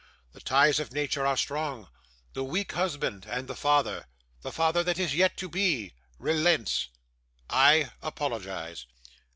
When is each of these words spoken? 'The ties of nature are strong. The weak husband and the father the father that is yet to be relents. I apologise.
'The 0.31 0.39
ties 0.41 0.79
of 0.79 0.91
nature 0.91 1.27
are 1.27 1.37
strong. 1.37 1.87
The 2.33 2.43
weak 2.43 2.71
husband 2.71 3.27
and 3.29 3.47
the 3.47 3.53
father 3.55 4.07
the 4.41 4.51
father 4.51 4.83
that 4.83 4.97
is 4.97 5.13
yet 5.13 5.37
to 5.37 5.47
be 5.47 5.93
relents. 6.17 6.89
I 7.51 7.91
apologise. 8.01 8.87